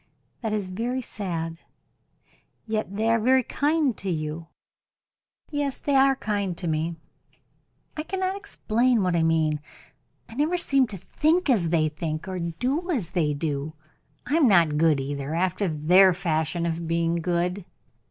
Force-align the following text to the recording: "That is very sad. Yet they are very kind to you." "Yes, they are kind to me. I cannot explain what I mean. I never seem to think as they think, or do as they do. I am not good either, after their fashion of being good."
"That 0.41 0.51
is 0.51 0.65
very 0.65 1.03
sad. 1.03 1.59
Yet 2.65 2.95
they 2.95 3.07
are 3.07 3.19
very 3.19 3.43
kind 3.43 3.95
to 3.97 4.09
you." 4.09 4.47
"Yes, 5.51 5.77
they 5.77 5.93
are 5.93 6.15
kind 6.15 6.57
to 6.57 6.67
me. 6.67 6.95
I 7.95 8.01
cannot 8.01 8.35
explain 8.35 9.03
what 9.03 9.15
I 9.15 9.21
mean. 9.21 9.59
I 10.27 10.33
never 10.33 10.57
seem 10.57 10.87
to 10.87 10.97
think 10.97 11.51
as 11.51 11.69
they 11.69 11.87
think, 11.87 12.27
or 12.27 12.39
do 12.39 12.89
as 12.89 13.11
they 13.11 13.35
do. 13.35 13.73
I 14.25 14.37
am 14.37 14.47
not 14.47 14.79
good 14.79 14.99
either, 14.99 15.35
after 15.35 15.67
their 15.67 16.15
fashion 16.15 16.65
of 16.65 16.87
being 16.87 17.17
good." 17.17 17.63